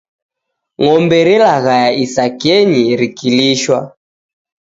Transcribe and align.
Ng'ombe 0.81 1.17
relaghaya 1.27 1.89
isakenyio 2.05 2.93
rikilishwa 3.01 3.77